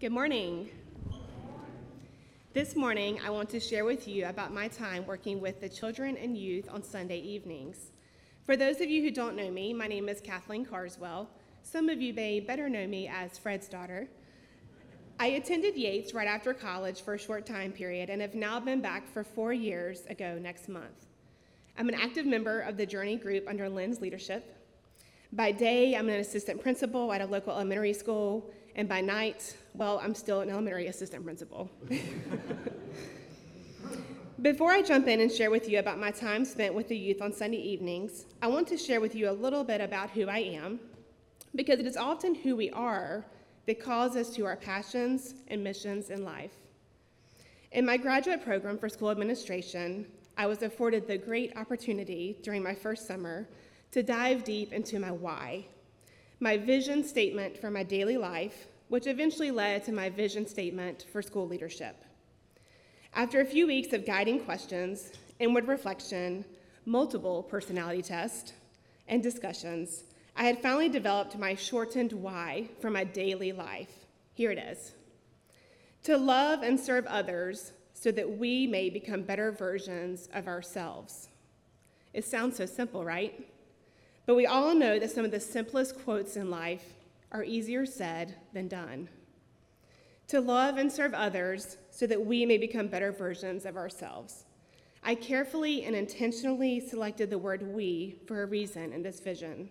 [0.00, 0.70] Good morning.
[2.54, 6.16] This morning, I want to share with you about my time working with the children
[6.16, 7.90] and youth on Sunday evenings.
[8.46, 11.28] For those of you who don't know me, my name is Kathleen Carswell.
[11.62, 14.08] Some of you may better know me as Fred's daughter.
[15.18, 18.80] I attended Yates right after college for a short time period and have now been
[18.80, 21.08] back for four years ago next month.
[21.76, 24.56] I'm an active member of the Journey group under Lynn's leadership.
[25.34, 30.00] By day, I'm an assistant principal at a local elementary school, and by night, well,
[30.02, 31.70] I'm still an elementary assistant principal.
[34.42, 37.20] Before I jump in and share with you about my time spent with the youth
[37.20, 40.38] on Sunday evenings, I want to share with you a little bit about who I
[40.38, 40.80] am,
[41.54, 43.24] because it is often who we are
[43.66, 46.54] that calls us to our passions and missions in life.
[47.72, 52.74] In my graduate program for school administration, I was afforded the great opportunity during my
[52.74, 53.46] first summer
[53.92, 55.66] to dive deep into my why,
[56.40, 61.20] my vision statement for my daily life, which eventually led to my vision statement for
[61.20, 62.02] school leadership.
[63.14, 66.44] After a few weeks of guiding questions, inward reflection,
[66.86, 68.54] multiple personality tests,
[69.06, 74.06] and discussions, I had finally developed my shortened why for my daily life.
[74.32, 74.94] Here it is
[76.04, 81.28] to love and serve others so that we may become better versions of ourselves.
[82.14, 83.46] It sounds so simple, right?
[84.30, 86.94] But we all know that some of the simplest quotes in life
[87.32, 89.08] are easier said than done.
[90.28, 94.44] To love and serve others so that we may become better versions of ourselves.
[95.02, 99.68] I carefully and intentionally selected the word we for a reason in this vision.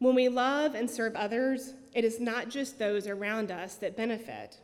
[0.00, 4.58] When we love and serve others, it is not just those around us that benefit.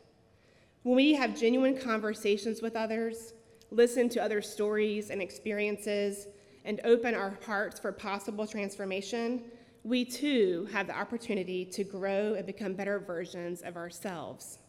[0.83, 3.31] When we have genuine conversations with others,
[3.71, 6.27] listen to other stories and experiences,
[6.67, 9.41] and open our hearts for possible transformation,
[9.83, 14.59] we too have the opportunity to grow and become better versions of ourselves.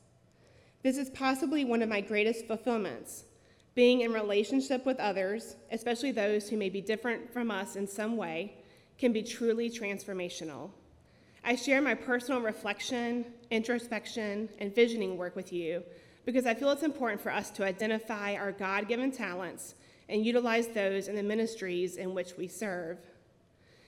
[0.85, 3.25] This is possibly one of my greatest fulfillments
[3.75, 8.17] being in relationship with others, especially those who may be different from us in some
[8.17, 8.55] way,
[8.97, 10.71] can be truly transformational.
[11.45, 15.83] I share my personal reflection, introspection, and visioning work with you
[16.25, 19.75] because I feel it's important for us to identify our God given talents
[20.09, 22.99] and utilize those in the ministries in which we serve.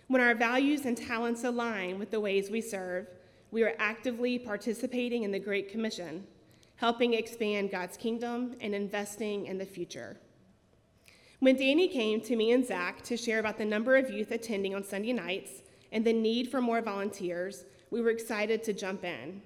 [0.09, 3.07] When our values and talents align with the ways we serve,
[3.51, 6.27] we are actively participating in the Great Commission
[6.81, 10.17] helping expand God's kingdom and investing in the future.
[11.39, 14.75] When Danny came to me and Zach to share about the number of youth attending
[14.75, 15.61] on Sunday nights
[15.93, 19.43] and the need for more volunteers, we were excited to jump in.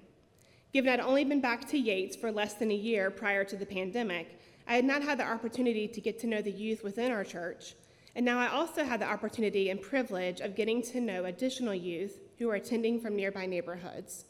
[0.71, 3.65] Given I'd only been back to Yates for less than a year prior to the
[3.65, 7.23] pandemic, I had not had the opportunity to get to know the youth within our
[7.23, 7.75] church,
[8.15, 12.19] and now I also had the opportunity and privilege of getting to know additional youth
[12.39, 14.25] who are attending from nearby neighborhoods.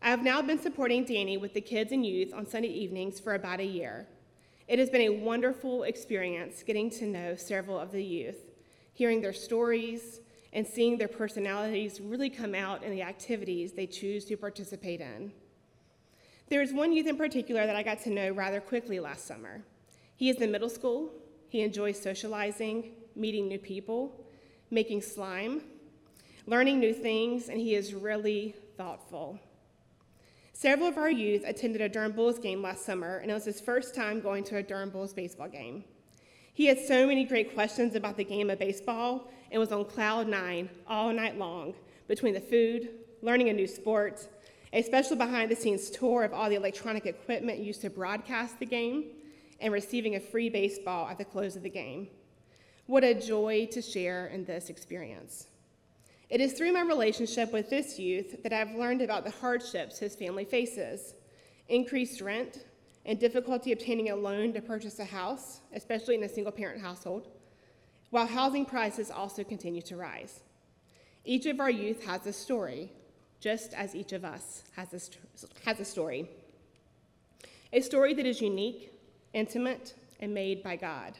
[0.00, 3.34] I have now been supporting Danny with the kids and youth on Sunday evenings for
[3.34, 4.06] about a year.
[4.68, 8.52] It has been a wonderful experience getting to know several of the youth,
[8.92, 10.20] hearing their stories,
[10.52, 15.32] and seeing their personalities really come out in the activities they choose to participate in.
[16.48, 19.64] There is one youth in particular that I got to know rather quickly last summer.
[20.14, 21.12] He is in middle school,
[21.48, 24.24] he enjoys socializing, meeting new people,
[24.70, 25.62] making slime,
[26.46, 29.40] learning new things, and he is really thoughtful.
[30.52, 33.60] Several of our youth attended a Durham Bulls game last summer, and it was his
[33.60, 35.84] first time going to a Durham Bulls baseball game.
[36.54, 40.28] He had so many great questions about the game of baseball and was on cloud
[40.28, 41.74] nine all night long
[42.08, 42.88] between the food,
[43.20, 44.28] learning a new sport,
[44.76, 48.66] a special behind the scenes tour of all the electronic equipment used to broadcast the
[48.66, 49.06] game,
[49.58, 52.08] and receiving a free baseball at the close of the game.
[52.84, 55.46] What a joy to share in this experience.
[56.28, 60.14] It is through my relationship with this youth that I've learned about the hardships his
[60.14, 61.14] family faces
[61.70, 62.66] increased rent
[63.06, 67.28] and difficulty obtaining a loan to purchase a house, especially in a single parent household,
[68.10, 70.40] while housing prices also continue to rise.
[71.24, 72.92] Each of our youth has a story,
[73.40, 75.00] just as each of us has a,
[75.64, 76.28] has a story.
[77.72, 78.92] A story that is unique,
[79.32, 81.14] intimate, and made by God.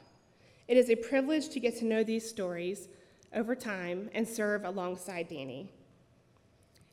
[0.69, 2.89] It is a privilege to get to know these stories
[3.35, 5.69] over time and serve alongside Danny.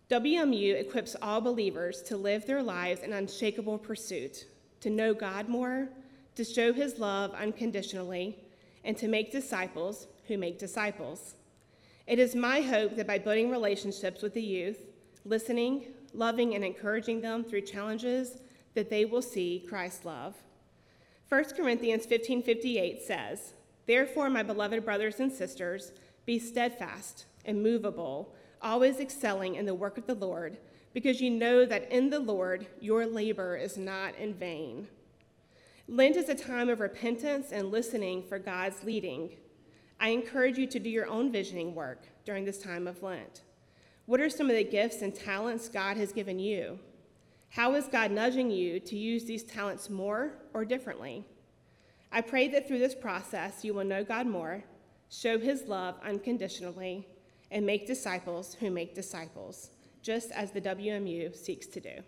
[0.09, 4.45] WMU equips all believers to live their lives in unshakable pursuit,
[4.81, 5.89] to know God more,
[6.35, 8.37] to show his love unconditionally,
[8.83, 11.35] and to make disciples who make disciples.
[12.05, 14.77] It is my hope that by building relationships with the youth,
[15.25, 18.39] listening, loving, and encouraging them through challenges,
[18.73, 20.35] that they will see Christ's love.
[21.29, 23.53] 1 Corinthians 15:58 says,
[23.85, 25.91] "Therefore, my beloved brothers and sisters,
[26.25, 30.57] be steadfast, immovable, always excelling in the work of the Lord,
[30.93, 34.87] because you know that in the Lord your labor is not in vain.
[35.87, 39.37] Lent is a time of repentance and listening for God's leading.
[39.99, 43.41] I encourage you to do your own visioning work during this time of Lent.
[44.05, 46.77] What are some of the gifts and talents God has given you?
[47.49, 51.23] How is God nudging you to use these talents more or differently?
[52.11, 54.63] I pray that through this process you will know God more,
[55.09, 57.07] show his love unconditionally,
[57.49, 59.69] and make disciples who make disciples,
[60.01, 62.01] just as the WMU seeks to do.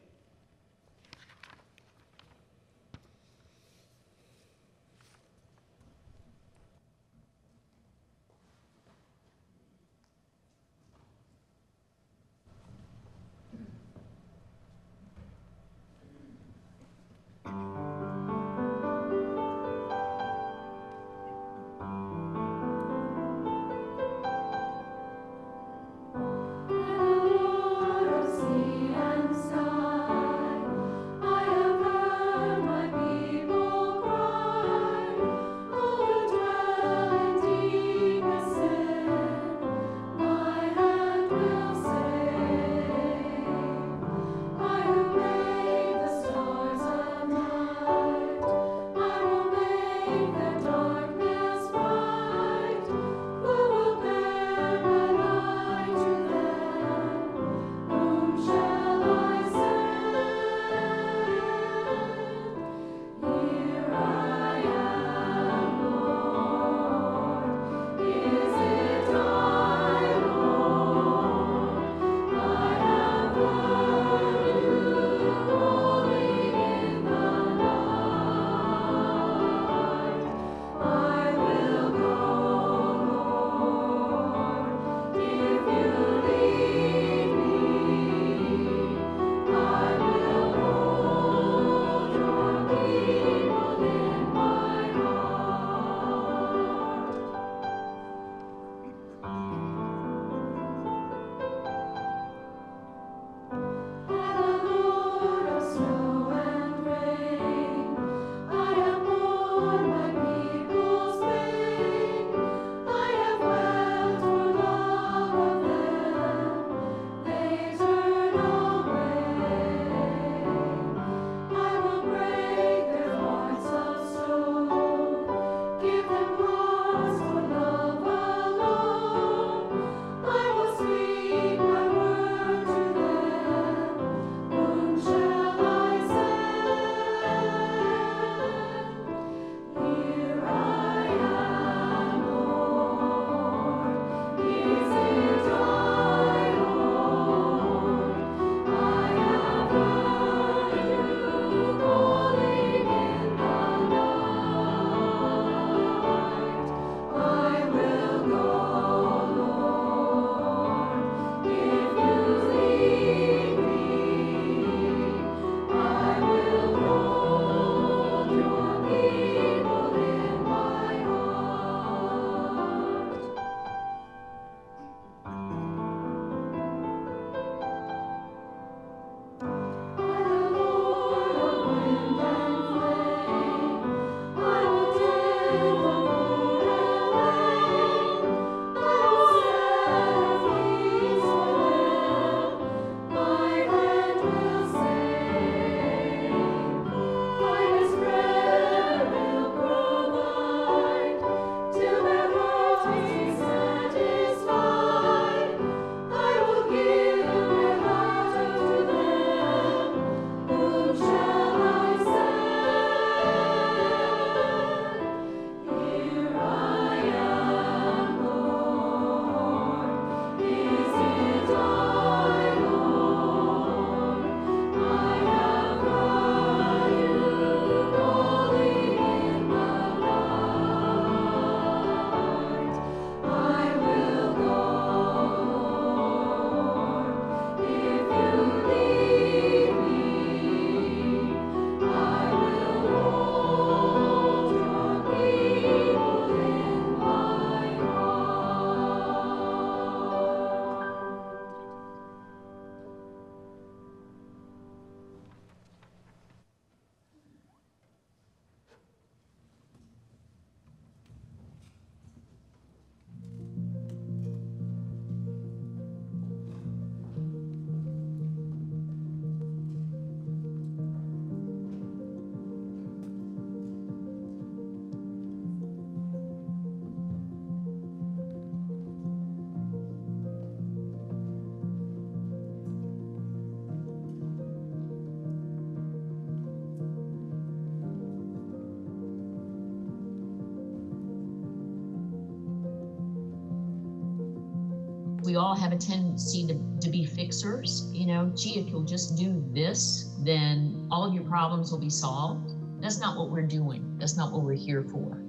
[295.36, 297.90] All have a tendency to, to be fixers.
[297.94, 301.90] You know, gee, if you'll just do this, then all of your problems will be
[301.90, 302.52] solved.
[302.82, 303.98] That's not what we're doing.
[303.98, 305.22] That's not what we're here for.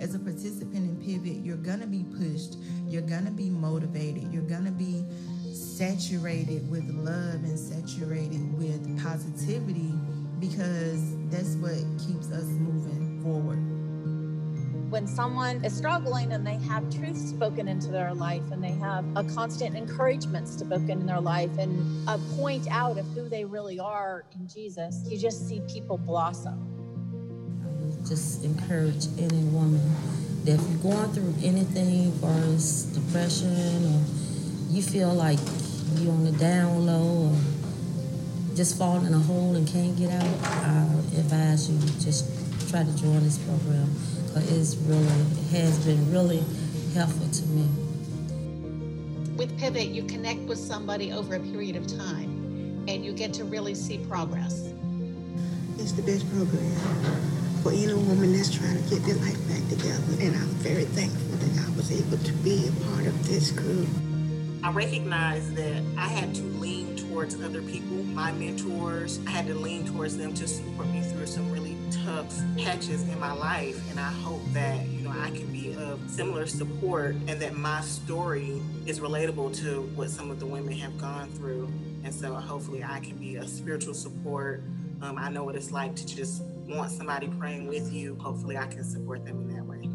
[0.00, 2.56] As a participant in Pivot, you're going to be pushed,
[2.86, 5.04] you're going to be motivated, you're going to be
[5.54, 9.92] saturated with love and saturated with positivity
[10.40, 13.63] because that's what keeps us moving forward.
[14.94, 19.04] When someone is struggling and they have truth spoken into their life and they have
[19.16, 23.80] a constant encouragement spoken in their life and a point out of who they really
[23.80, 26.54] are in Jesus, you just see people blossom.
[27.64, 29.82] I would just encourage any woman
[30.44, 34.00] that if you're going through anything, as far as depression, or
[34.70, 35.40] you feel like
[35.96, 40.38] you're on the down low, or just falling in a hole and can't get out,
[40.44, 40.86] I
[41.18, 42.30] advise you just
[42.74, 43.88] try to join this program
[44.26, 46.42] because it's really it has been really
[46.92, 47.68] helpful to me.
[49.36, 53.44] With Pivot, you connect with somebody over a period of time and you get to
[53.44, 54.72] really see progress.
[55.78, 56.74] It's the best program
[57.62, 60.02] for any woman that's trying to get their life back together.
[60.20, 63.86] And I'm very thankful that I was able to be a part of this group.
[64.64, 69.20] I recognized that I had to lean towards other people, my mentors.
[69.28, 72.26] I had to lean towards them to support me through some really tough
[72.56, 73.90] patches in my life.
[73.90, 77.80] And I hope that, you know, I can be of similar support and that my
[77.82, 81.72] story is relatable to what some of the women have gone through.
[82.04, 84.62] And so hopefully I can be a spiritual support.
[85.02, 88.16] Um, I know what it's like to just want somebody praying with you.
[88.20, 89.88] Hopefully I can support them in that way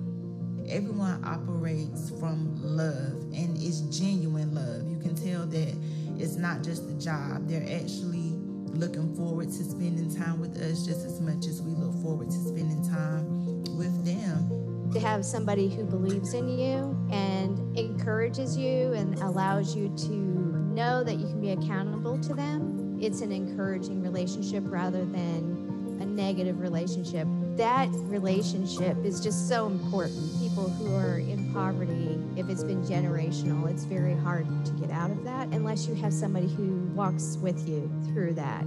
[0.69, 4.87] everyone operates from love and it's genuine love.
[4.87, 5.75] You can tell that
[6.17, 7.47] it's not just a job.
[7.47, 8.28] They're actually
[8.73, 12.37] looking forward to spending time with us just as much as we look forward to
[12.37, 14.91] spending time with them.
[14.93, 21.03] To have somebody who believes in you and encourages you and allows you to know
[21.03, 26.59] that you can be accountable to them, it's an encouraging relationship rather than a negative
[26.59, 27.27] relationship
[27.59, 30.31] that relationship is just so important.
[30.39, 35.11] People who are in poverty, if it's been generational, it's very hard to get out
[35.11, 38.63] of that unless you have somebody who walks with you through that.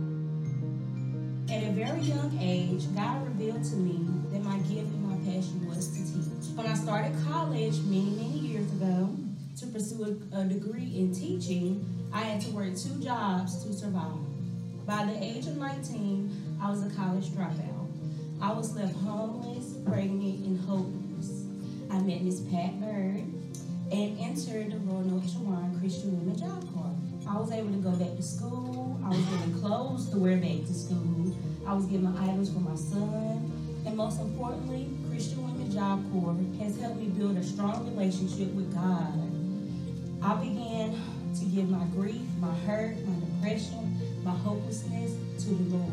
[1.50, 5.66] At a very young age, God revealed to me that my gift and my passion
[5.68, 6.56] was to teach.
[6.56, 9.14] When I started college many, many years ago
[9.58, 14.18] to pursue a, a degree in teaching, I had to work two jobs to survive.
[14.86, 17.88] By the age of 19, I was a college dropout.
[18.40, 21.44] I was left homeless, pregnant, and hopeless.
[21.90, 23.31] I met Miss Pat Bird
[23.92, 26.96] and entered the Roanoke Chowan Christian Women Job Corps.
[27.28, 28.98] I was able to go back to school.
[29.04, 31.36] I was getting clothes to wear back to school.
[31.66, 33.52] I was getting items for my son.
[33.84, 38.72] And most importantly, Christian Women Job Corps has helped me build a strong relationship with
[38.72, 39.12] God.
[40.22, 40.98] I began
[41.38, 45.12] to give my grief, my hurt, my depression, my hopelessness
[45.44, 45.92] to the Lord.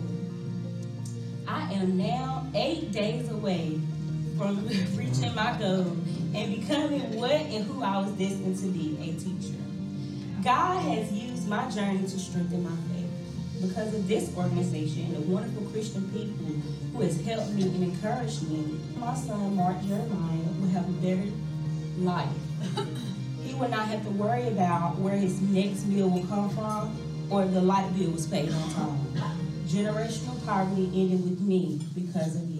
[1.49, 3.77] I am now eight days away
[4.37, 4.65] from
[4.95, 5.97] reaching my goal
[6.35, 9.57] and becoming what and who I was destined to be a teacher.
[10.43, 13.05] God has used my journey to strengthen my faith.
[13.61, 16.45] Because of this organization and the wonderful Christian people
[16.93, 21.29] who has helped me and encouraged me, my son Mark Jeremiah will have a better
[21.97, 22.29] life.
[23.43, 26.97] he will not have to worry about where his next meal will come from
[27.29, 29.33] or if the light bill was paid on time.
[29.67, 32.58] Generational poverty ended with me because of you.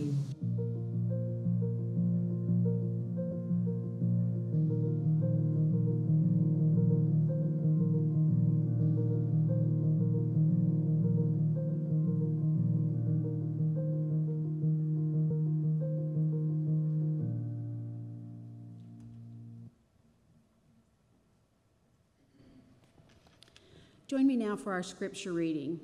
[24.20, 25.80] Join me now for our scripture reading.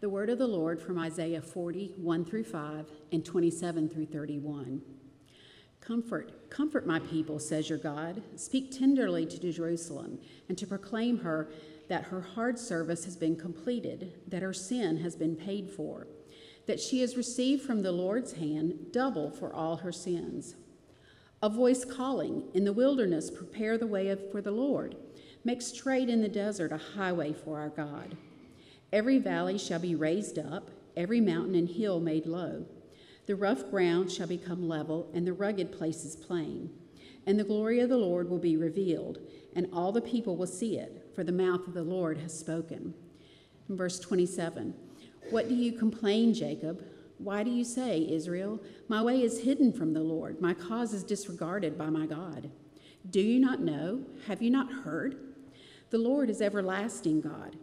[0.00, 4.82] The word of the Lord from Isaiah 40, 1 through 5, and 27 through 31.
[5.80, 8.24] Comfort, comfort my people, says your God.
[8.34, 11.48] Speak tenderly to Jerusalem, and to proclaim her
[11.88, 16.08] that her hard service has been completed, that her sin has been paid for,
[16.66, 20.56] that she has received from the Lord's hand double for all her sins.
[21.40, 24.96] A voice calling, In the wilderness, prepare the way for the Lord.
[25.46, 28.16] Make straight in the desert a highway for our God.
[28.92, 32.66] Every valley shall be raised up, every mountain and hill made low.
[33.26, 36.70] The rough ground shall become level, and the rugged places plain.
[37.28, 39.20] And the glory of the Lord will be revealed,
[39.54, 42.92] and all the people will see it, for the mouth of the Lord has spoken.
[43.68, 44.74] In verse 27
[45.30, 46.84] What do you complain, Jacob?
[47.18, 51.04] Why do you say, Israel, My way is hidden from the Lord, my cause is
[51.04, 52.50] disregarded by my God?
[53.08, 54.00] Do you not know?
[54.26, 55.25] Have you not heard?
[55.90, 57.56] The Lord is everlasting God,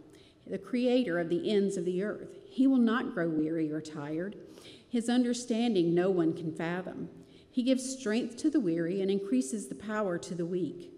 [0.47, 2.37] the creator of the ends of the earth.
[2.49, 4.37] He will not grow weary or tired.
[4.87, 7.09] His understanding no one can fathom.
[7.51, 10.91] He gives strength to the weary and increases the power to the weak.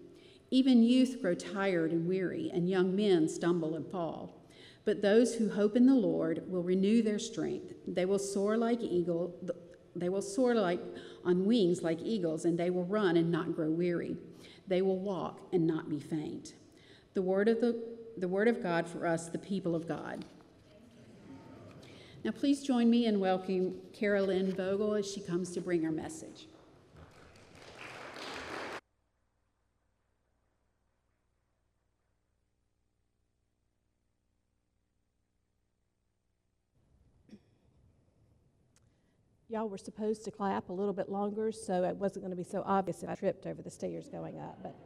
[0.50, 4.46] Even youth grow tired and weary, and young men stumble and fall.
[4.84, 7.74] But those who hope in the Lord will renew their strength.
[7.88, 9.34] They will soar like eagle.
[9.96, 10.80] They will soar like
[11.24, 14.16] on wings like eagles, and they will run and not grow weary.
[14.68, 16.54] They will walk and not be faint.
[17.16, 17.82] The word of the,
[18.18, 20.22] the word of God for us, the people of God.
[22.22, 26.46] Now, please join me in welcoming Carolyn Vogel as she comes to bring her message.
[39.48, 42.44] Y'all were supposed to clap a little bit longer, so it wasn't going to be
[42.44, 44.58] so obvious if I tripped over the stairs going up.
[44.62, 44.76] But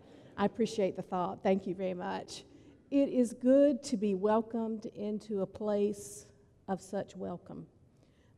[0.41, 1.43] I appreciate the thought.
[1.43, 2.45] Thank you very much.
[2.91, 6.25] It is good to be welcomed into a place
[6.67, 7.67] of such welcome.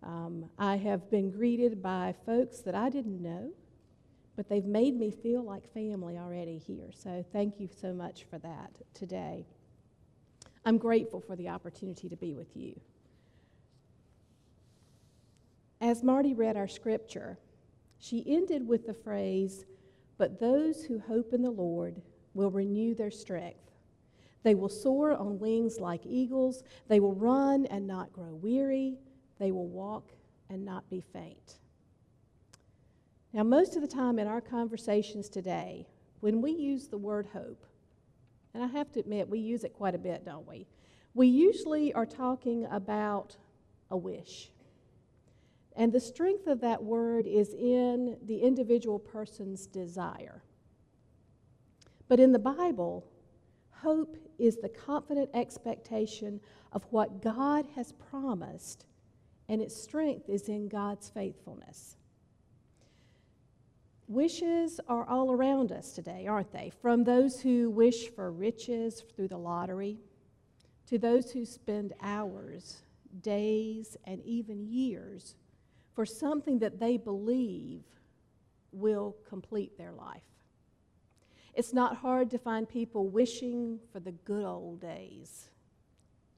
[0.03, 3.53] Um, I have been greeted by folks that I didn't know,
[4.35, 6.91] but they've made me feel like family already here.
[6.93, 9.47] So thank you so much for that today.
[10.65, 12.81] I'm grateful for the opportunity to be with you.
[15.81, 17.39] As Marty read our scripture,
[18.01, 19.67] she ended with the phrase,
[20.23, 22.01] But those who hope in the Lord
[22.33, 23.73] will renew their strength.
[24.45, 26.63] They will soar on wings like eagles.
[26.87, 29.01] They will run and not grow weary.
[29.41, 30.13] They will walk
[30.49, 31.59] and not be faint.
[33.33, 35.89] Now, most of the time in our conversations today,
[36.21, 37.67] when we use the word hope,
[38.55, 40.69] and I have to admit, we use it quite a bit, don't we?
[41.15, 43.37] We usually are talking about
[43.91, 44.52] a wish.
[45.77, 50.43] And the strength of that word is in the individual person's desire.
[52.09, 53.07] But in the Bible,
[53.71, 56.41] hope is the confident expectation
[56.73, 58.85] of what God has promised,
[59.49, 61.97] and its strength is in God's faithfulness.
[64.09, 66.71] Wishes are all around us today, aren't they?
[66.83, 69.99] From those who wish for riches through the lottery,
[70.87, 72.83] to those who spend hours,
[73.23, 75.37] days, and even years
[75.95, 77.83] for something that they believe
[78.73, 80.23] will complete their life.
[81.55, 85.51] It's not hard to find people wishing for the good old days.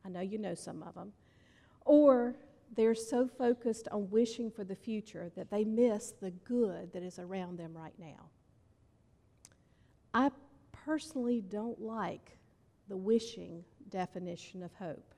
[0.05, 1.13] I know you know some of them.
[1.85, 2.35] Or
[2.75, 7.19] they're so focused on wishing for the future that they miss the good that is
[7.19, 8.29] around them right now.
[10.13, 10.31] I
[10.73, 12.37] personally don't like
[12.89, 15.14] the wishing definition of hope.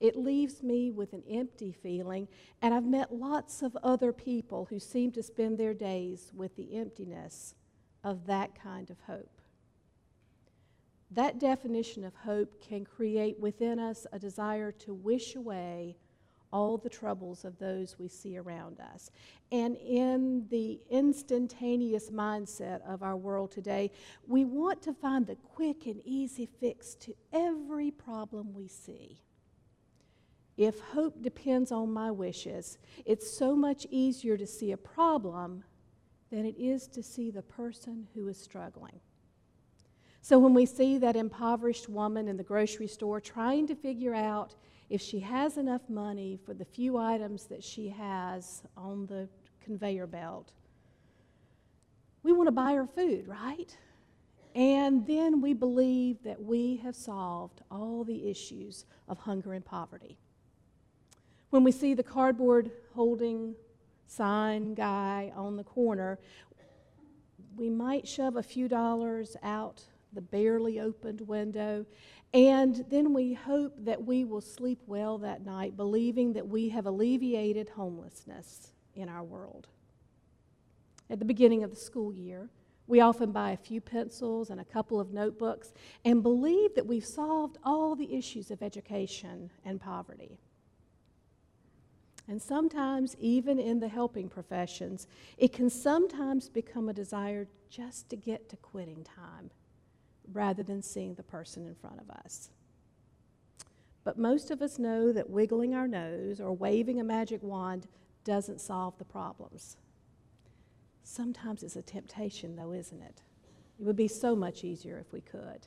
[0.00, 2.28] It leaves me with an empty feeling,
[2.60, 6.76] and I've met lots of other people who seem to spend their days with the
[6.76, 7.54] emptiness
[8.02, 9.40] of that kind of hope.
[11.10, 15.96] That definition of hope can create within us a desire to wish away
[16.52, 19.10] all the troubles of those we see around us.
[19.50, 23.90] And in the instantaneous mindset of our world today,
[24.26, 29.20] we want to find the quick and easy fix to every problem we see.
[30.56, 35.64] If hope depends on my wishes, it's so much easier to see a problem
[36.30, 39.00] than it is to see the person who is struggling.
[40.20, 44.54] So when we see that impoverished woman in the grocery store trying to figure out
[44.88, 49.28] if she has enough money for the few items that she has on the
[49.62, 50.52] conveyor belt,
[52.22, 53.76] we want to buy her food, right?
[54.54, 60.16] And then we believe that we have solved all the issues of hunger and poverty.
[61.54, 63.54] When we see the cardboard holding
[64.08, 66.18] sign guy on the corner,
[67.54, 69.80] we might shove a few dollars out
[70.12, 71.86] the barely opened window,
[72.32, 76.86] and then we hope that we will sleep well that night, believing that we have
[76.86, 79.68] alleviated homelessness in our world.
[81.08, 82.50] At the beginning of the school year,
[82.88, 85.72] we often buy a few pencils and a couple of notebooks
[86.04, 90.40] and believe that we've solved all the issues of education and poverty.
[92.26, 95.06] And sometimes, even in the helping professions,
[95.36, 99.50] it can sometimes become a desire just to get to quitting time
[100.32, 102.50] rather than seeing the person in front of us.
[104.04, 107.86] But most of us know that wiggling our nose or waving a magic wand
[108.24, 109.76] doesn't solve the problems.
[111.02, 113.22] Sometimes it's a temptation, though, isn't it?
[113.78, 115.66] It would be so much easier if we could.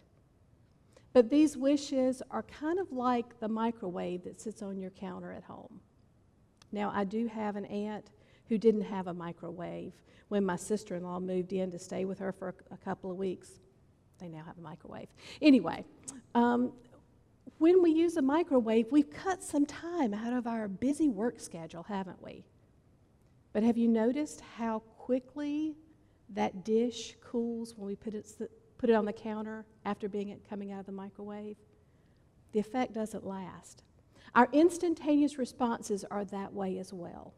[1.14, 5.44] But these wishes are kind of like the microwave that sits on your counter at
[5.44, 5.82] home.
[6.72, 8.12] Now, I do have an aunt
[8.50, 9.94] who didn't have a microwave
[10.30, 13.18] when my sister in law moved in to stay with her for a couple of
[13.18, 13.60] weeks.
[14.20, 15.08] they now have a microwave.
[15.42, 15.86] Anyway,
[16.34, 16.72] um,
[17.60, 21.84] when we use a microwave, we've cut some time out of our busy work schedule,
[21.84, 22.44] haven't we?
[23.54, 25.76] But have you noticed how quickly
[26.30, 28.28] that dish cools when we put it,
[28.78, 31.58] put it on the counter after being coming out of the microwave?
[32.52, 33.84] The effect doesn't last.
[34.38, 37.34] Our instantaneous responses are that way as well.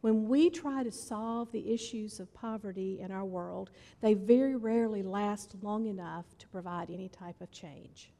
[0.00, 3.68] When we try to solve the issues of poverty in our world,
[4.00, 8.10] they very rarely last long enough to provide any type of change.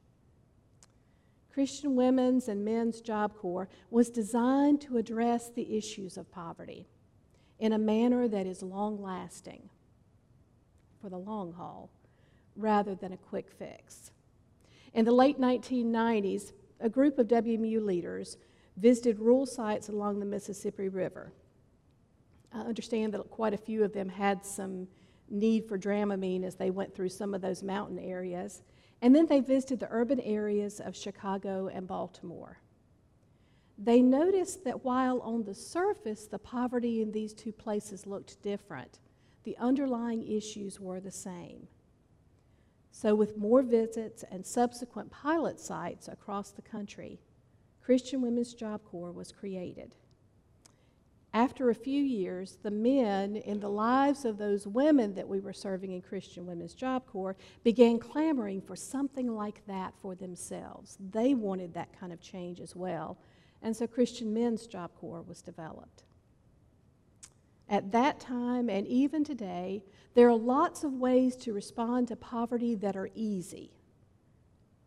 [1.51, 6.85] Christian Women's and Men's Job Corps was designed to address the issues of poverty
[7.57, 9.67] in a manner that is long lasting
[11.01, 11.89] for the long haul
[12.55, 14.11] rather than a quick fix.
[14.93, 18.37] In the late 1990s, a group of WMU leaders
[18.77, 21.31] visited rural sites along the Mississippi River.
[22.53, 24.87] I understand that quite a few of them had some
[25.29, 28.63] need for Dramamine as they went through some of those mountain areas.
[29.01, 32.59] And then they visited the urban areas of Chicago and Baltimore.
[33.77, 38.99] They noticed that while on the surface the poverty in these two places looked different,
[39.43, 41.67] the underlying issues were the same.
[42.91, 47.19] So, with more visits and subsequent pilot sites across the country,
[47.81, 49.95] Christian Women's Job Corps was created.
[51.33, 55.53] After a few years, the men in the lives of those women that we were
[55.53, 60.97] serving in Christian Women's Job Corps began clamoring for something like that for themselves.
[60.99, 63.17] They wanted that kind of change as well.
[63.61, 66.03] And so Christian Men's Job Corps was developed.
[67.71, 72.75] At that time and even today, there are lots of ways to respond to poverty
[72.75, 73.71] that are easy,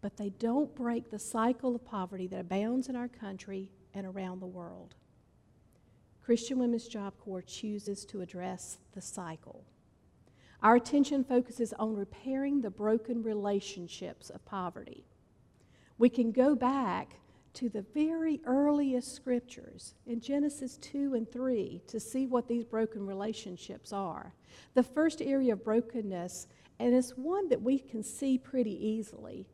[0.03, 4.40] but they don't break the cycle of poverty that abounds in our country and around
[4.40, 4.94] the world.
[6.23, 9.64] Christian Women's Job Corps chooses to address the cycle.
[10.62, 15.07] Our attention focuses on repairing the broken relationships of poverty.
[15.97, 17.16] We can go back
[17.55, 23.07] to the very earliest scriptures in Genesis 2 and 3 to see what these broken
[23.07, 24.35] relationships are.
[24.75, 29.47] The first area of brokenness, and it's one that we can see pretty easily,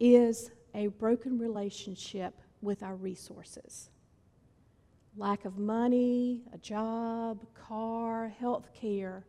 [0.00, 3.90] is a broken relationship with our resources
[5.18, 9.24] lack of money, a job, car, health care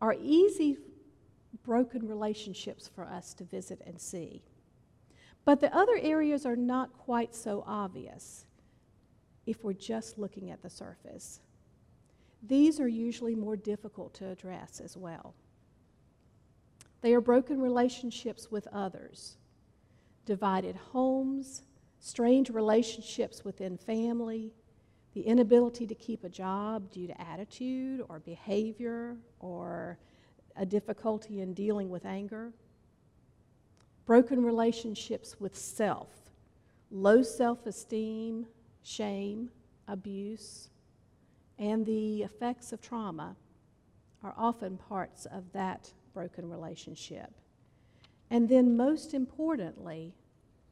[0.00, 0.76] are easy
[1.64, 4.42] broken relationships for us to visit and see.
[5.44, 8.46] But the other areas are not quite so obvious
[9.46, 11.40] if we're just looking at the surface.
[12.42, 15.34] These are usually more difficult to address as well.
[17.00, 19.36] They are broken relationships with others,
[20.24, 21.62] divided homes,
[21.98, 24.52] strained relationships within family,
[25.14, 29.98] the inability to keep a job due to attitude or behavior or
[30.56, 32.52] a difficulty in dealing with anger,
[34.06, 36.08] broken relationships with self,
[36.90, 38.46] low self esteem,
[38.82, 39.50] shame,
[39.88, 40.70] abuse,
[41.58, 43.36] and the effects of trauma
[44.22, 47.30] are often parts of that broken relationship.
[48.30, 50.14] And then, most importantly,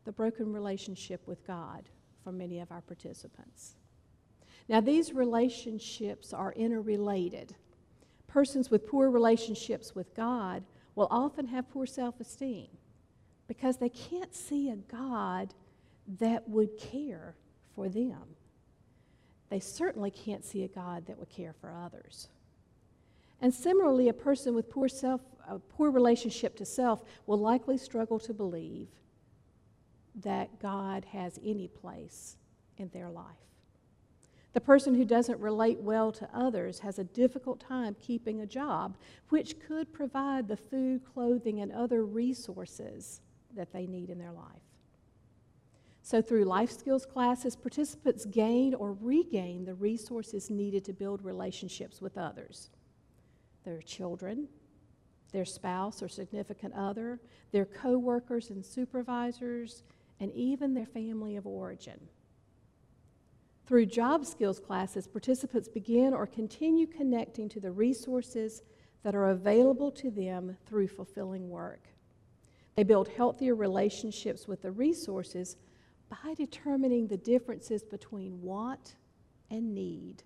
[0.04, 1.88] the broken relationship with God
[2.24, 3.76] for many of our participants.
[4.68, 7.54] Now, these relationships are interrelated.
[8.28, 10.62] Persons with poor relationships with God
[10.94, 12.68] will often have poor self esteem
[13.50, 15.54] because they can't see a God
[16.20, 17.34] that would care
[17.74, 18.22] for them.
[19.48, 22.28] They certainly can't see a God that would care for others.
[23.40, 28.20] And similarly, a person with poor, self, a poor relationship to self will likely struggle
[28.20, 28.86] to believe
[30.22, 32.36] that God has any place
[32.76, 33.26] in their life.
[34.52, 38.96] The person who doesn't relate well to others has a difficult time keeping a job,
[39.30, 43.20] which could provide the food, clothing, and other resources
[43.56, 44.62] that they need in their life.
[46.02, 52.00] So, through life skills classes, participants gain or regain the resources needed to build relationships
[52.00, 52.70] with others
[53.64, 54.48] their children,
[55.32, 57.20] their spouse or significant other,
[57.52, 59.82] their co workers and supervisors,
[60.18, 62.00] and even their family of origin.
[63.66, 68.62] Through job skills classes, participants begin or continue connecting to the resources
[69.04, 71.89] that are available to them through fulfilling work.
[72.76, 75.56] They build healthier relationships with the resources
[76.08, 78.96] by determining the differences between want
[79.50, 80.22] and need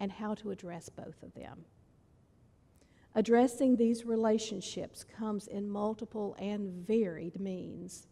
[0.00, 1.64] and how to address both of them.
[3.14, 8.06] Addressing these relationships comes in multiple and varied means.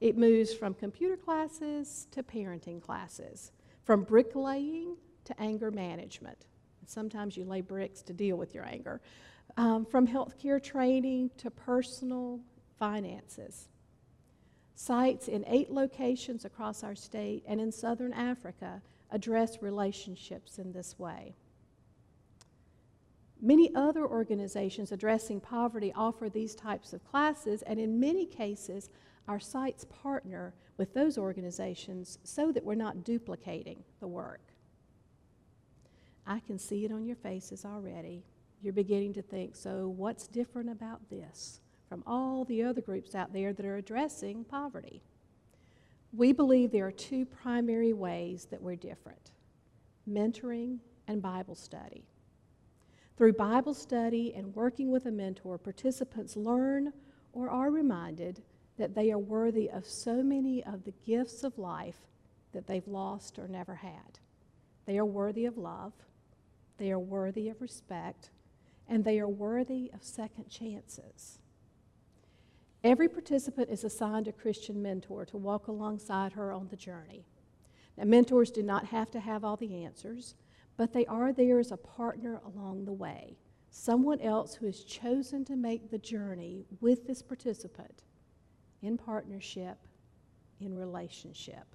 [0.00, 3.52] It moves from computer classes to parenting classes,
[3.84, 6.46] from bricklaying to anger management.
[6.86, 9.00] Sometimes you lay bricks to deal with your anger.
[9.56, 12.40] um, from healthcare training to personal
[12.78, 13.68] finances.
[14.74, 20.98] Sites in eight locations across our state and in southern Africa address relationships in this
[20.98, 21.34] way.
[23.40, 28.90] Many other organizations addressing poverty offer these types of classes, and in many cases,
[29.28, 34.40] our sites partner with those organizations so that we're not duplicating the work.
[36.26, 38.24] I can see it on your faces already.
[38.62, 43.32] You're beginning to think, so what's different about this from all the other groups out
[43.32, 45.02] there that are addressing poverty?
[46.12, 49.32] We believe there are two primary ways that we're different
[50.08, 52.04] mentoring and Bible study.
[53.16, 56.92] Through Bible study and working with a mentor, participants learn
[57.32, 58.42] or are reminded
[58.78, 62.06] that they are worthy of so many of the gifts of life
[62.52, 64.18] that they've lost or never had.
[64.84, 65.92] They are worthy of love,
[66.78, 68.30] they are worthy of respect,
[68.88, 71.38] and they are worthy of second chances.
[72.86, 77.24] Every participant is assigned a Christian mentor to walk alongside her on the journey.
[77.96, 80.36] Now, mentors do not have to have all the answers,
[80.76, 83.38] but they are there as a partner along the way,
[83.70, 88.04] someone else who has chosen to make the journey with this participant
[88.82, 89.78] in partnership,
[90.60, 91.66] in relationship.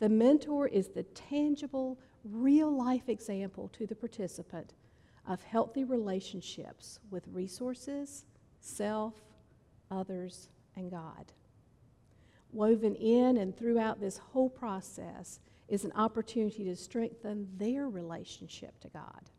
[0.00, 4.74] The mentor is the tangible, real life example to the participant
[5.28, 8.24] of healthy relationships with resources,
[8.58, 9.14] self,
[9.92, 11.32] others, and God.
[12.52, 18.88] Woven in and throughout this whole process is an opportunity to strengthen their relationship to
[18.88, 19.30] God.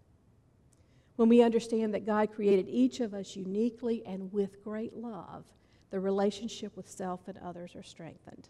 [1.15, 5.45] When we understand that God created each of us uniquely and with great love,
[5.91, 8.49] the relationship with self and others are strengthened.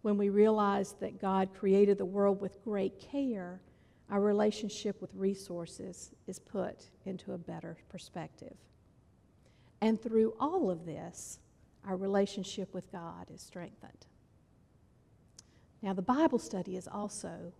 [0.00, 3.60] When we realize that God created the world with great care,
[4.08, 8.56] our relationship with resources is put into a better perspective.
[9.80, 11.38] And through all of this,
[11.86, 14.06] our relationship with God is strengthened.
[15.82, 17.52] Now, the Bible study is also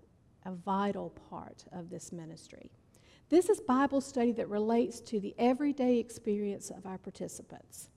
[0.44, 2.70] a vital part of this ministry.
[3.28, 7.90] This is Bible study that relates to the everyday experience of our participants.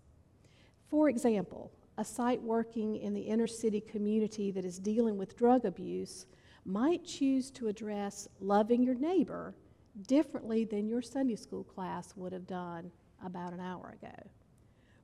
[0.89, 5.65] For example, a site working in the inner city community that is dealing with drug
[5.65, 6.25] abuse
[6.65, 9.55] might choose to address loving your neighbor
[10.07, 12.91] differently than your Sunday school class would have done
[13.25, 14.29] about an hour ago.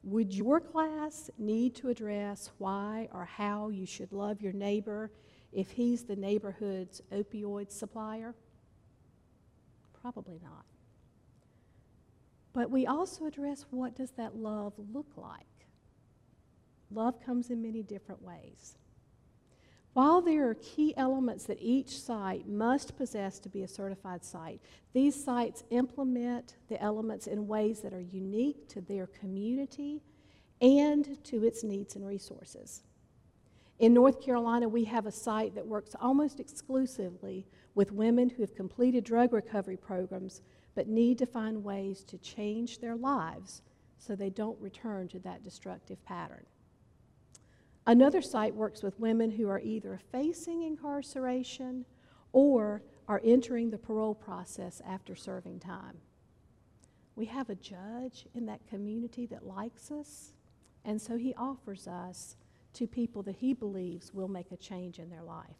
[0.03, 5.11] Would your class need to address why or how you should love your neighbor
[5.51, 8.35] if he's the neighborhood's opioid supplier?
[10.01, 10.65] Probably not.
[12.53, 15.45] But we also address what does that love look like?
[16.89, 18.77] Love comes in many different ways.
[19.97, 24.61] While there are key elements that each site must possess to be a certified site,
[24.93, 30.03] these sites implement the elements in ways that are unique to their community
[30.61, 32.83] and to its needs and resources.
[33.79, 38.53] In North Carolina, we have a site that works almost exclusively with women who have
[38.53, 40.41] completed drug recovery programs
[40.75, 43.63] but need to find ways to change their lives
[43.97, 46.45] so they don't return to that destructive pattern.
[47.87, 51.85] Another site works with women who are either facing incarceration
[52.33, 55.97] or are entering the parole process after serving time.
[57.15, 60.33] We have a judge in that community that likes us,
[60.83, 62.35] and so he offers us
[62.73, 65.55] to people that he believes will make a change in their life.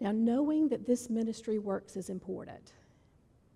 [0.00, 2.74] Now, knowing that this ministry works is important,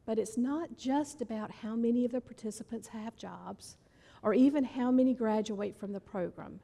[0.07, 3.77] but it's not just about how many of the participants have jobs
[4.23, 6.61] or even how many graduate from the program.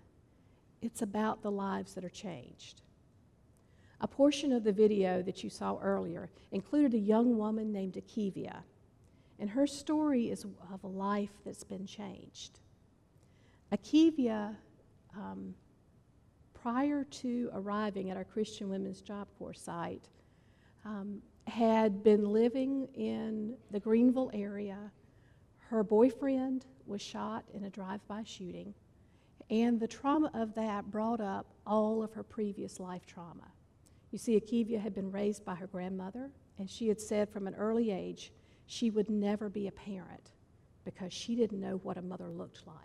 [0.81, 2.83] It's about the lives that are changed.
[4.01, 8.63] A portion of the video that you saw earlier included a young woman named Akivia,
[9.41, 12.61] and her story is of a life that's been changed.
[13.73, 14.55] Akivia,
[15.17, 15.55] um,
[16.55, 20.09] prior to arriving at our Christian Women's Job Corps site,
[20.85, 24.93] um, had been living in the Greenville area.
[25.59, 28.75] Her boyfriend was shot in a drive by shooting,
[29.51, 33.53] and the trauma of that brought up all of her previous life trauma.
[34.11, 37.55] You see, Akivia had been raised by her grandmother, and she had said from an
[37.55, 38.33] early age
[38.67, 40.31] she would never be a parent
[40.85, 42.77] because she didn't know what a mother looked like.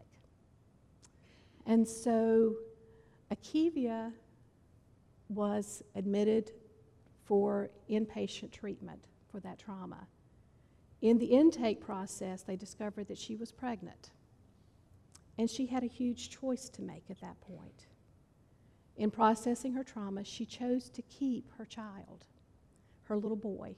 [1.65, 2.55] And so
[3.31, 4.11] Akivia
[5.29, 6.51] was admitted
[7.25, 10.07] for inpatient treatment for that trauma.
[11.03, 14.11] In the intake process, they discovered that she was pregnant.
[15.37, 17.87] And she had a huge choice to make at that point.
[18.95, 22.25] In processing her trauma, she chose to keep her child,
[23.03, 23.75] her little boy.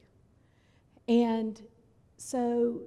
[1.08, 1.60] And
[2.18, 2.82] So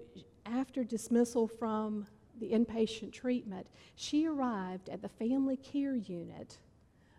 [0.46, 2.06] after dismissal from
[2.38, 6.58] the inpatient treatment, she arrived at the family care unit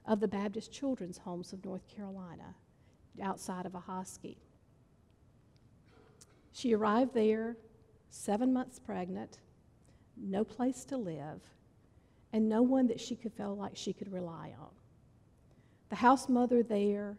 [0.05, 2.55] of the Baptist Children's Homes of North Carolina,
[3.21, 4.37] outside of Ahoskie.
[6.51, 7.57] She arrived there,
[8.09, 9.39] seven months pregnant,
[10.17, 11.41] no place to live,
[12.33, 14.69] and no one that she could feel like she could rely on.
[15.89, 17.17] The house mother there,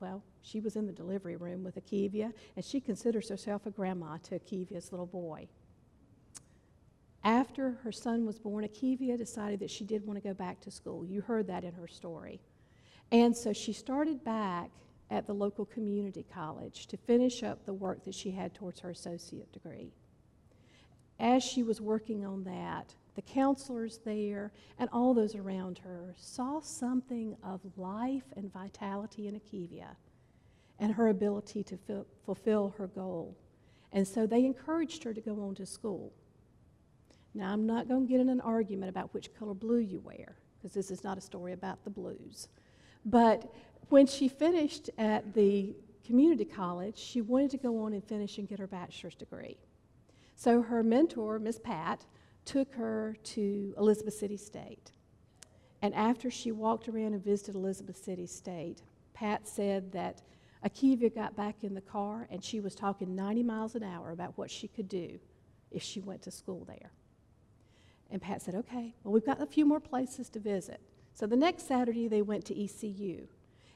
[0.00, 4.16] well, she was in the delivery room with Akivia, and she considers herself a grandma
[4.24, 5.48] to Akivia's little boy.
[7.24, 10.70] After her son was born, Akivia decided that she did want to go back to
[10.70, 11.04] school.
[11.04, 12.40] You heard that in her story.
[13.10, 14.70] And so she started back
[15.10, 18.90] at the local community college to finish up the work that she had towards her
[18.90, 19.92] associate degree.
[21.18, 26.60] As she was working on that, the counselors there and all those around her saw
[26.60, 29.96] something of life and vitality in Akivia
[30.78, 33.36] and her ability to fil- fulfill her goal.
[33.92, 36.12] And so they encouraged her to go on to school.
[37.34, 40.36] Now, I'm not going to get in an argument about which color blue you wear,
[40.56, 42.48] because this is not a story about the blues.
[43.04, 43.52] But
[43.88, 45.74] when she finished at the
[46.04, 49.58] community college, she wanted to go on and finish and get her bachelor's degree.
[50.36, 52.06] So her mentor, Miss Pat,
[52.44, 54.92] took her to Elizabeth City State.
[55.82, 58.82] And after she walked around and visited Elizabeth City State,
[59.14, 60.22] Pat said that
[60.64, 64.36] Akivia got back in the car and she was talking 90 miles an hour about
[64.36, 65.18] what she could do
[65.70, 66.92] if she went to school there.
[68.10, 70.80] And Pat said, okay, well, we've got a few more places to visit.
[71.12, 73.26] So the next Saturday, they went to ECU.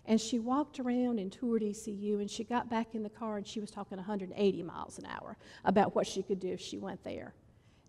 [0.06, 3.46] And she walked around and toured ECU, and she got back in the car and
[3.46, 7.04] she was talking 180 miles an hour about what she could do if she went
[7.04, 7.34] there.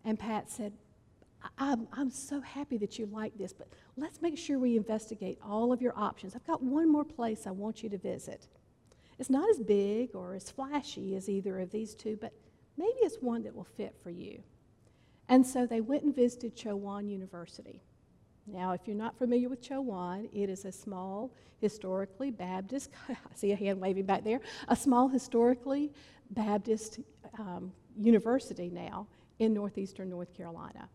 [0.05, 0.73] And Pat said,
[1.57, 5.73] I'm, I'm so happy that you like this, but let's make sure we investigate all
[5.73, 6.35] of your options.
[6.35, 8.47] I've got one more place I want you to visit.
[9.19, 12.33] It's not as big or as flashy as either of these two, but
[12.77, 14.41] maybe it's one that will fit for you.
[15.29, 17.81] And so they went and visited Chowan University.
[18.45, 23.51] Now, if you're not familiar with Chowan, it is a small, historically Baptist, I see
[23.51, 25.91] a hand waving back there, a small, historically
[26.31, 26.99] Baptist
[27.39, 29.07] um, university now
[29.39, 30.89] in northeastern North Carolina.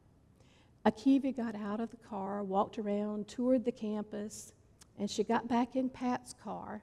[0.85, 4.53] Akivia got out of the car, walked around, toured the campus,
[4.99, 6.83] and she got back in Pat's car,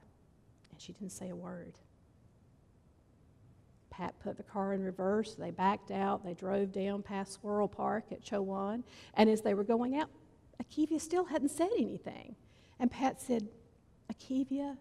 [0.70, 1.74] and she didn't say a word.
[3.90, 5.34] Pat put the car in reverse.
[5.34, 6.22] They backed out.
[6.22, 8.82] They drove down past Squirrel Park at Chowan.
[9.14, 10.10] And as they were going out,
[10.62, 12.36] Akivia still hadn't said anything.
[12.78, 13.48] And Pat said,
[14.12, 14.76] Akivia,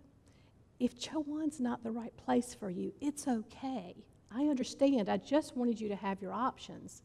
[0.79, 3.95] if Chowan's not the right place for you, it's okay.
[4.33, 5.09] I understand.
[5.09, 7.01] I just wanted you to have your options.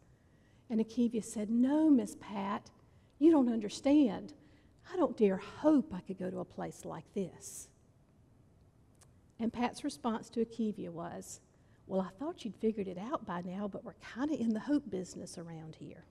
[0.69, 2.71] And Akivia said, No, Miss Pat,
[3.19, 4.35] you don't understand.
[4.93, 7.69] I don't dare hope I could go to a place like this.
[9.39, 11.41] And Pat's response to Akivia was,
[11.87, 14.61] Well, I thought you'd figured it out by now, but we're kind of in the
[14.61, 16.05] hope business around here.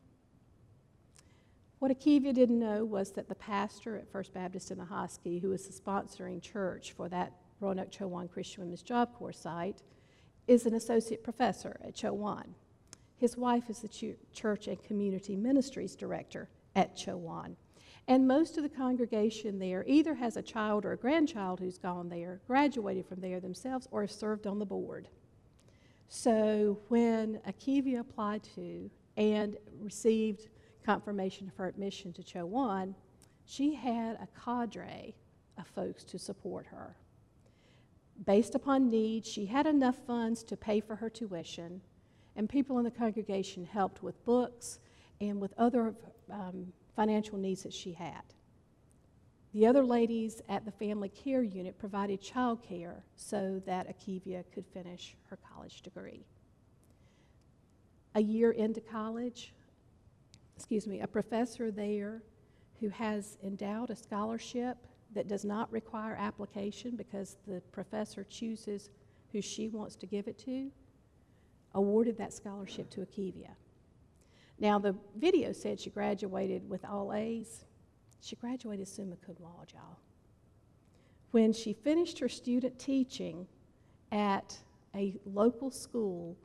[1.80, 5.66] What Akivia didn't know was that the pastor at First Baptist in Ahoskie, who was
[5.66, 9.82] the sponsoring church for that Roanoke Chowan Christian Women's Job Corps site,
[10.46, 12.48] is an associate professor at Chowan.
[13.16, 17.56] His wife is the ch- church and community ministries director at Chowan.
[18.10, 22.10] And most of the congregation there either has a child or a grandchild who's gone
[22.10, 25.08] there, graduated from there themselves, or have served on the board.
[26.10, 30.50] So when Akivia applied to and received
[30.86, 32.96] confirmation of her admission to Chowan,
[33.46, 35.16] she had a cadre
[35.58, 36.96] of folks to support her.
[38.26, 41.82] Based upon need, she had enough funds to pay for her tuition,
[42.36, 44.80] and people in the congregation helped with books
[45.22, 45.96] and with other
[46.32, 48.24] um, financial needs that she had.
[49.54, 54.66] The other ladies at the family care unit provided child care so that Akivia could
[54.68, 56.26] finish her college degree.
[58.16, 59.54] A year into college,
[60.60, 62.22] excuse me, a professor there
[62.82, 64.76] who has endowed a scholarship
[65.16, 68.90] that does not require application because the professor chooses
[69.32, 70.70] who she wants to give it to,
[71.76, 73.52] awarded that scholarship to Akivia.
[74.60, 77.64] Now, the video said she graduated with all A's.
[78.20, 79.98] She graduated summa cum laude, y'all.
[81.32, 83.48] When she finished her student teaching
[84.12, 84.58] at
[84.94, 86.36] a local school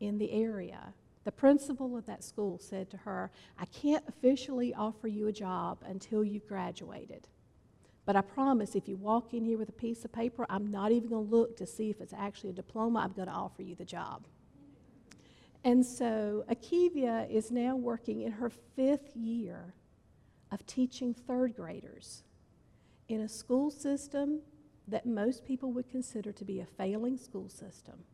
[0.00, 0.94] in the area,
[1.24, 5.78] the principal of that school said to her, I can't officially offer you a job
[5.84, 7.28] until you've graduated.
[8.06, 10.92] But I promise if you walk in here with a piece of paper, I'm not
[10.92, 13.00] even going to look to see if it's actually a diploma.
[13.00, 14.26] I'm going to offer you the job.
[15.64, 19.74] And so Akivia is now working in her fifth year
[20.50, 22.22] of teaching third graders
[23.08, 24.40] in a school system
[24.86, 28.04] that most people would consider to be a failing school system.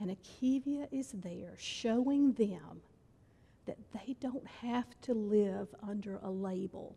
[0.00, 2.82] And Akivia is there showing them
[3.66, 6.96] that they don't have to live under a label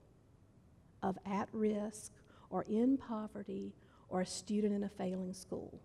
[1.04, 2.12] of at risk
[2.50, 3.74] or in poverty
[4.10, 5.80] or a student in a failing school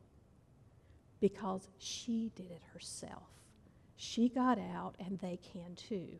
[1.20, 3.28] because she did it herself.
[3.96, 6.18] She got out, and they can too.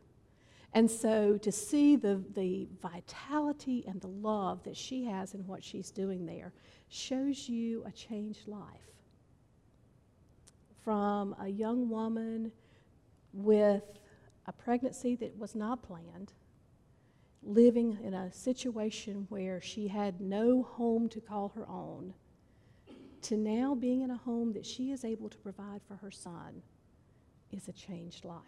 [0.73, 5.63] And so to see the, the vitality and the love that she has in what
[5.63, 6.53] she's doing there
[6.89, 8.91] shows you a changed life.
[10.83, 12.51] From a young woman
[13.33, 13.83] with
[14.47, 16.33] a pregnancy that was not planned,
[17.43, 22.13] living in a situation where she had no home to call her own,
[23.21, 26.63] to now being in a home that she is able to provide for her son
[27.51, 28.41] is a changed life.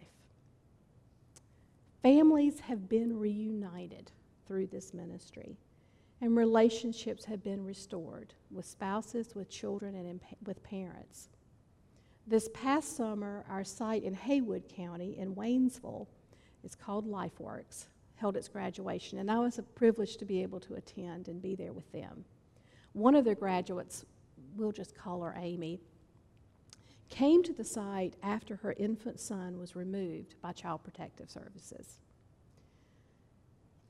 [2.01, 4.11] Families have been reunited
[4.45, 5.57] through this ministry,
[6.19, 11.29] and relationships have been restored with spouses, with children, and with parents.
[12.25, 16.07] This past summer, our site in Haywood County in Waynesville
[16.63, 21.27] is called LifeWorks, held its graduation, and I was privileged to be able to attend
[21.27, 22.23] and be there with them.
[22.93, 24.05] One of their graduates,
[24.55, 25.81] we'll just call her Amy,
[27.09, 31.97] came to the site after her infant son was removed by Child Protective Services.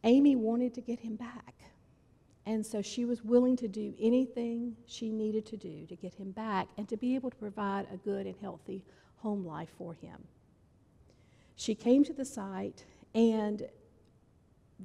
[0.03, 1.53] Amy wanted to get him back,
[2.45, 6.31] and so she was willing to do anything she needed to do to get him
[6.31, 8.83] back and to be able to provide a good and healthy
[9.17, 10.17] home life for him.
[11.55, 12.85] She came to the site
[13.15, 13.67] and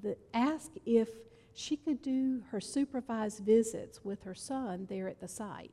[0.01, 1.09] the, asked if
[1.55, 5.73] she could do her supervised visits with her son there at the site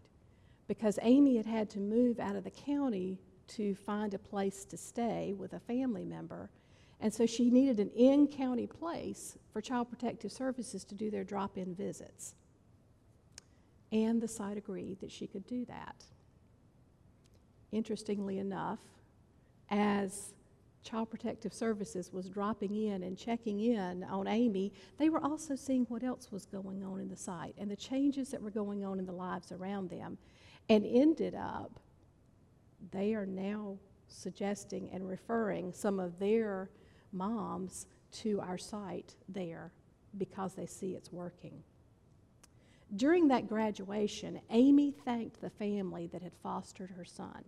[0.68, 4.78] because Amy had had to move out of the county to find a place to
[4.78, 6.50] stay with a family member.
[7.00, 11.24] And so she needed an in county place for Child Protective Services to do their
[11.24, 12.36] drop in visits.
[13.92, 16.04] And the site agreed that she could do that.
[17.72, 18.80] Interestingly enough,
[19.70, 20.34] as
[20.84, 25.86] Child Protective Services was dropping in and checking in on Amy, they were also seeing
[25.86, 29.00] what else was going on in the site and the changes that were going on
[29.00, 30.18] in the lives around them
[30.70, 31.80] and ended up,
[32.92, 33.78] they are now
[34.08, 36.70] suggesting and referring some of their
[37.16, 39.72] moms to our site there
[40.18, 41.64] because they see it's working.
[42.96, 47.44] During that graduation, Amy thanked the family that had fostered her son.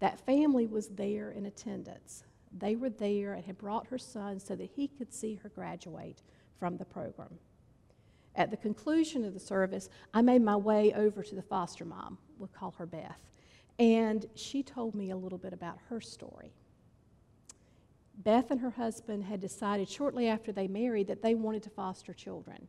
[0.00, 2.24] That family was there in attendance.
[2.56, 6.22] They were there and had brought her son so that he could see her graduate
[6.58, 7.38] from the program.
[8.34, 12.18] At the conclusion of the service, I made my way over to the foster mom.
[12.38, 13.20] We'll call her Beth.
[13.78, 16.52] And she told me a little bit about her story.
[18.28, 22.12] Beth and her husband had decided shortly after they married that they wanted to foster
[22.12, 22.68] children.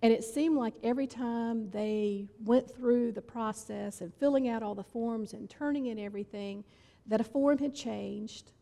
[0.00, 4.76] And it seemed like every time they went through the process and filling out all
[4.76, 6.62] the forms and turning in everything,
[7.04, 8.52] that a form had changed,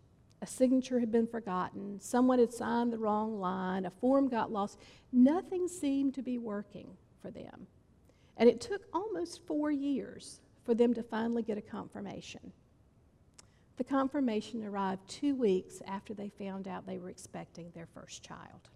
[0.40, 4.78] a signature had been forgotten, someone had signed the wrong line, a form got lost.
[5.12, 7.66] Nothing seemed to be working for them.
[8.38, 12.54] And it took almost four years for them to finally get a confirmation.
[13.76, 18.68] The confirmation arrived two weeks after they found out they were expecting their first child.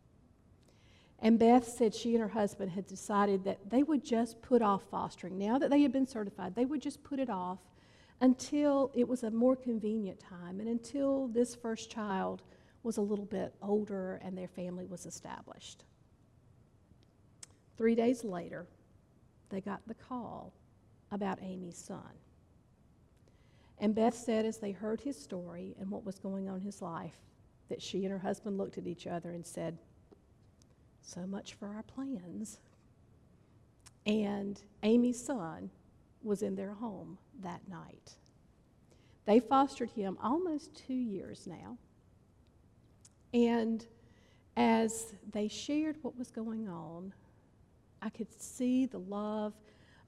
[1.21, 4.83] And Beth said she and her husband had decided that they would just put off
[4.91, 5.39] fostering.
[5.39, 7.59] Now that they had been certified, they would just put it off
[8.21, 12.43] until it was a more convenient time and until this first child
[12.83, 15.85] was a little bit older and their family was established.
[17.77, 18.67] Three days later,
[19.51, 20.53] they got the call
[21.11, 22.03] about Amy's son.
[23.81, 26.83] And Beth said, as they heard his story and what was going on in his
[26.83, 27.17] life,
[27.69, 29.79] that she and her husband looked at each other and said,
[31.03, 32.59] So much for our plans.
[34.07, 35.71] And Amy's son
[36.23, 38.15] was in their home that night.
[39.27, 41.77] They fostered him almost two years now.
[43.35, 43.87] And
[44.57, 47.13] as they shared what was going on,
[48.01, 49.53] I could see the love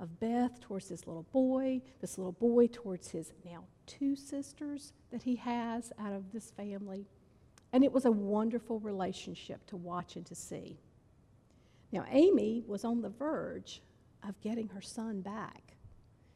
[0.01, 5.22] of Beth towards this little boy, this little boy towards his now two sisters that
[5.22, 7.07] he has out of this family.
[7.72, 10.78] And it was a wonderful relationship to watch and to see.
[11.92, 13.82] Now, Amy was on the verge
[14.26, 15.76] of getting her son back.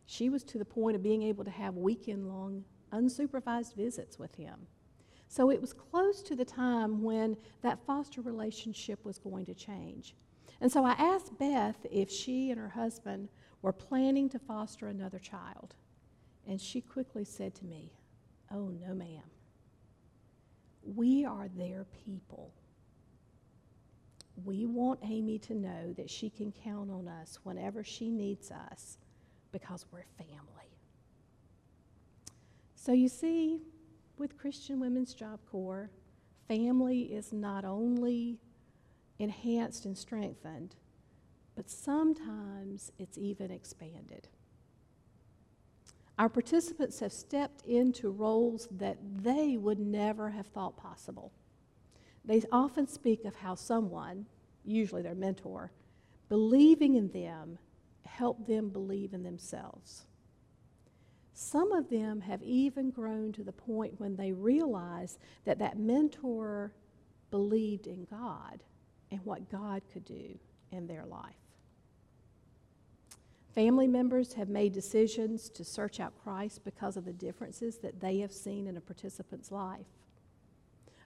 [0.07, 4.35] She was to the point of being able to have weekend long unsupervised visits with
[4.35, 4.67] him.
[5.29, 10.15] So it was close to the time when that foster relationship was going to change.
[10.61, 13.29] And so I asked Beth if she and her husband
[13.65, 15.75] were planning to foster another child.
[16.47, 17.95] And she quickly said to me,
[18.53, 19.23] Oh, no, ma'am.
[20.83, 22.53] We are their people.
[24.45, 28.99] We want Amy to know that she can count on us whenever she needs us
[29.51, 30.77] because we're family.
[32.75, 33.63] So you see,
[34.19, 35.89] with Christian Women's Job Corps,
[36.49, 38.37] family is not only
[39.19, 40.75] enhanced and strengthened,
[41.57, 44.29] but sometimes it's even expanded.
[46.19, 51.33] Our participants have stepped into roles that they would never have thought possible.
[52.25, 54.27] They often speak of how someone,
[54.65, 55.73] usually their mentor,
[56.29, 57.59] believing in them
[58.07, 60.07] helped them believe in themselves.
[61.33, 66.73] Some of them have even grown to the point when they realize that that mentor
[67.33, 68.63] believed in God
[69.11, 70.39] and what God could do
[70.71, 71.44] in their life.
[73.55, 78.19] Family members have made decisions to search out Christ because of the differences that they
[78.19, 79.87] have seen in a participant's life.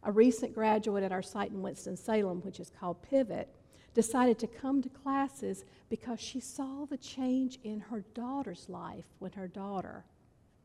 [0.05, 3.55] A recent graduate at our site in Winston-Salem, which is called Pivot,
[3.93, 9.33] decided to come to classes because she saw the change in her daughter's life when
[9.33, 10.05] her daughter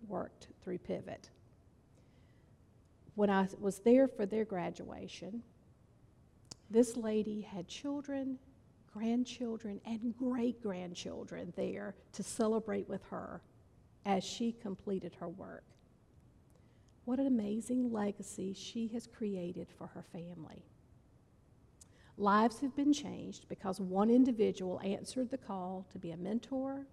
[0.08, 1.32] worked through Pivot.
[3.16, 5.44] When I was there for their graduation,
[6.70, 8.40] this lady had children,
[8.94, 13.42] grandchildren, and great grandchildren there to celebrate with her
[14.06, 15.64] as she completed her work.
[17.06, 20.64] What an amazing legacy she has created for her family.
[22.18, 26.86] Lives have been changed because one individual answered the call to be a mentor,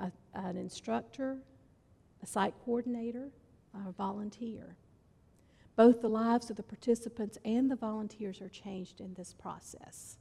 [0.00, 1.36] a, an instructor,
[2.22, 3.28] a site coordinator,
[3.74, 4.76] a volunteer.
[5.76, 10.16] Both the lives of the participants and the volunteers are changed in this process.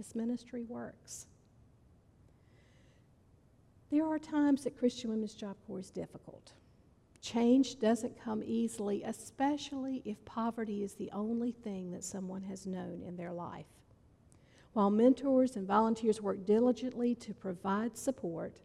[0.00, 1.26] This ministry works.
[3.90, 6.54] There are times that Christian Women's Job Corps is difficult.
[7.20, 13.02] Change doesn't come easily, especially if poverty is the only thing that someone has known
[13.06, 13.66] in their life.
[14.72, 18.62] While mentors and volunteers work diligently to provide support,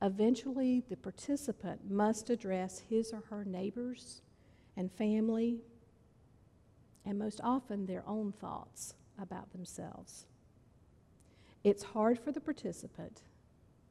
[0.00, 4.22] eventually the participant must address his or her neighbors
[4.76, 5.62] and family,
[7.04, 10.26] and most often their own thoughts about themselves.
[11.64, 13.22] It's hard for the participant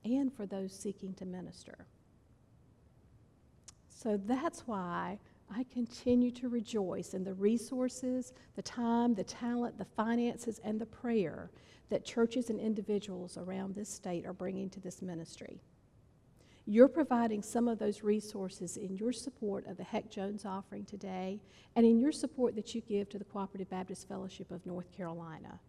[0.03, 1.85] and for those seeking to minister.
[3.89, 5.19] So that's why
[5.53, 10.85] I continue to rejoice in the resources, the time, the talent, the finances, and the
[10.85, 11.49] prayer
[11.89, 15.59] that churches and individuals around this state are bringing to this ministry.
[16.65, 21.41] You're providing some of those resources in your support of the Heck Jones offering today
[21.75, 25.59] and in your support that you give to the Cooperative Baptist Fellowship of North Carolina.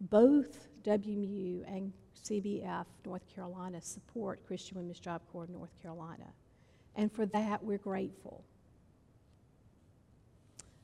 [0.00, 1.92] Both WMU and
[2.24, 6.32] CBF North Carolina support Christian Women's Job Corps of North Carolina.
[6.96, 8.44] And for that, we're grateful.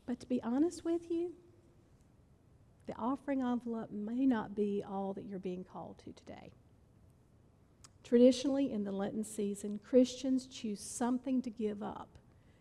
[0.06, 1.32] But to be honest with you,
[2.86, 6.52] the offering envelope may not be all that you're being called to today.
[8.04, 12.08] Traditionally, in the Lenten season, Christians choose something to give up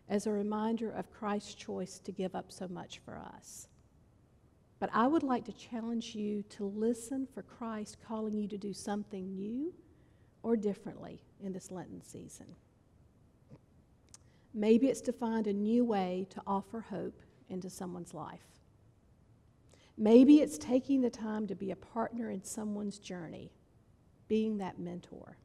[0.10, 3.68] as a reminder of Christ's choice to give up so much for us.
[4.80, 8.74] But I would like to challenge you to listen for Christ calling you to do
[8.74, 9.74] something new
[10.44, 12.48] or differently in this Lenten season.
[14.54, 18.46] Maybe it's to find a new way to offer hope into someone's life.
[19.98, 23.52] Maybe it's taking the time to be a partner in someone's journey
[24.28, 25.38] being that mentor.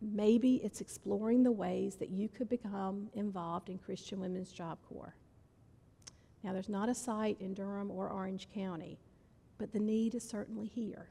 [0.00, 5.14] Maybe it's exploring the ways that you could become involved in Christian Women's Job Corps.
[6.42, 8.98] Now, there's not a site in Durham or Orange County,
[9.58, 11.10] but the need is certainly here.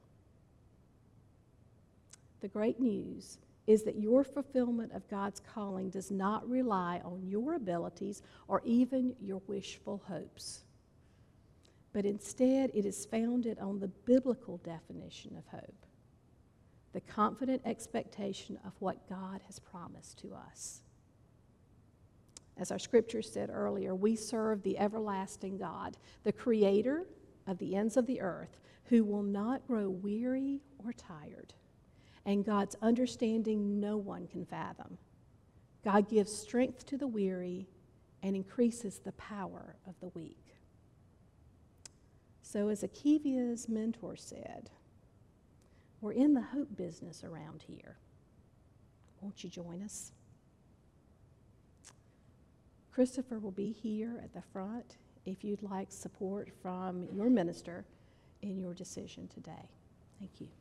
[2.41, 7.53] The great news is that your fulfillment of God's calling does not rely on your
[7.53, 10.63] abilities or even your wishful hopes,
[11.93, 15.85] but instead it is founded on the biblical definition of hope
[16.93, 20.81] the confident expectation of what God has promised to us.
[22.59, 27.05] As our scripture said earlier, we serve the everlasting God, the creator
[27.47, 31.53] of the ends of the earth, who will not grow weary or tired.
[32.25, 34.97] And God's understanding no one can fathom.
[35.85, 37.69] God gives strength to the weary
[38.21, 40.43] and increases the power of the weak.
[42.41, 44.69] So, as Akivia's mentor said,
[46.01, 47.97] we're in the hope business around here.
[49.21, 50.11] Won't you join us?
[52.91, 57.85] Christopher will be here at the front if you'd like support from your minister
[58.41, 59.69] in your decision today.
[60.19, 60.58] Thank you.